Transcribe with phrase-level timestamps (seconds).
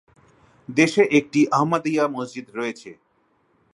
[0.69, 2.89] দেশে একটি আহমদিয়া মসজিদ রয়েছে।